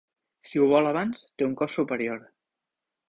Si 0.51 0.61
ho 0.61 0.69
vol 0.71 0.89
abans, 0.93 1.21
té 1.41 1.47
un 1.49 1.53
cost 1.63 1.81
superior. 1.81 2.25